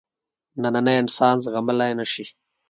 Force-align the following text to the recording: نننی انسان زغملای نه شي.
نننی 0.61 0.95
انسان 1.01 1.35
زغملای 1.45 1.91
نه 1.99 2.05
شي. 2.11 2.25